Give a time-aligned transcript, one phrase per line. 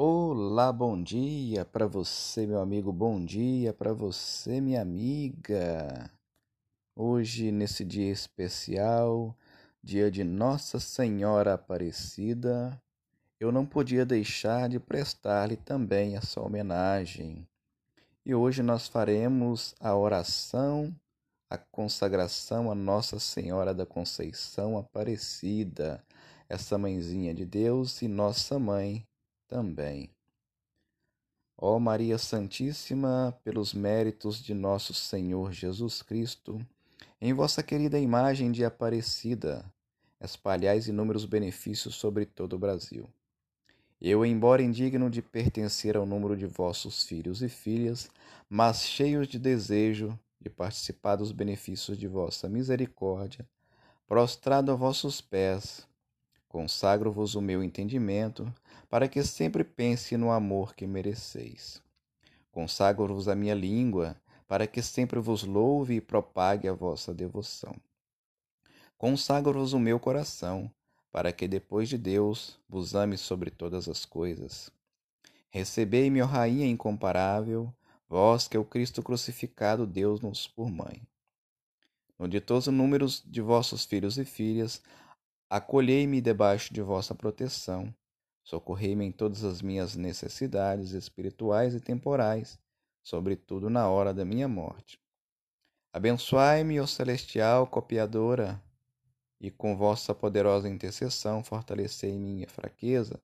[0.00, 6.08] Olá, bom dia para você, meu amigo, bom dia para você, minha amiga.
[6.94, 9.36] Hoje, nesse dia especial,
[9.82, 12.80] dia de Nossa Senhora Aparecida,
[13.40, 17.44] eu não podia deixar de prestar-lhe também essa homenagem.
[18.24, 20.94] E hoje nós faremos a oração,
[21.50, 26.00] a consagração a Nossa Senhora da Conceição Aparecida,
[26.48, 29.04] essa mãezinha de Deus e nossa mãe
[29.48, 30.10] também.
[31.56, 36.64] Ó Maria Santíssima, pelos méritos de nosso Senhor Jesus Cristo,
[37.20, 39.64] em vossa querida imagem de Aparecida,
[40.20, 43.08] espalhais inúmeros benefícios sobre todo o Brasil.
[44.00, 48.08] Eu, embora indigno de pertencer ao número de vossos filhos e filhas,
[48.48, 53.44] mas cheios de desejo de participar dos benefícios de vossa misericórdia,
[54.06, 55.87] prostrado a vossos pés,
[56.48, 58.52] Consagro-vos o meu entendimento,
[58.88, 61.82] para que sempre pense no amor que mereceis.
[62.50, 67.76] Consagro-vos a minha língua, para que sempre vos louve e propague a vossa devoção.
[68.96, 70.70] Consagro-vos o meu coração,
[71.12, 74.70] para que depois de Deus vos ame sobre todas as coisas.
[75.50, 77.72] Recebei-me, ó Rainha incomparável,
[78.08, 81.02] vós que é o Cristo crucificado Deus-nos por mãe.
[82.18, 84.82] No ditoso número de vossos filhos e filhas,
[85.50, 87.94] Acolhei-me debaixo de vossa proteção,
[88.44, 92.58] socorrei-me em todas as minhas necessidades espirituais e temporais,
[93.02, 95.00] sobretudo na hora da minha morte.
[95.90, 98.62] Abençoai-me, ó celestial copiadora,
[99.40, 103.18] e com vossa poderosa intercessão fortalecei minha fraqueza,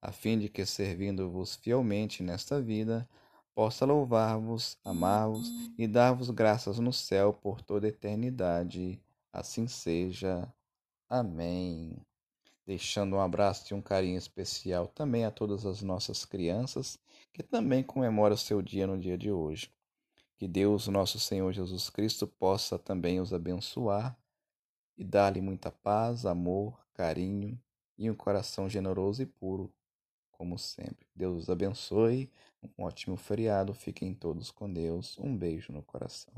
[0.00, 3.08] a fim de que, servindo-vos fielmente nesta vida,
[3.54, 9.00] possa louvar-vos, amar-vos e dar-vos graças no céu por toda eternidade.
[9.32, 10.52] Assim seja.
[11.16, 11.96] Amém.
[12.66, 16.98] Deixando um abraço e um carinho especial também a todas as nossas crianças
[17.32, 19.70] que também comemoram seu dia no dia de hoje.
[20.36, 24.18] Que Deus, nosso Senhor Jesus Cristo, possa também os abençoar
[24.98, 27.56] e dar-lhe muita paz, amor, carinho
[27.96, 29.72] e um coração generoso e puro,
[30.32, 31.06] como sempre.
[31.14, 32.28] Deus os abençoe.
[32.60, 33.72] Um ótimo feriado.
[33.72, 35.16] Fiquem todos com Deus.
[35.20, 36.34] Um beijo no coração.